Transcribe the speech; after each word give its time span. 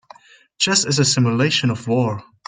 Chess 0.57 0.83
is 0.83 0.97
a 0.97 1.05
simulation 1.05 1.69
of 1.69 1.87
war. 1.87 2.23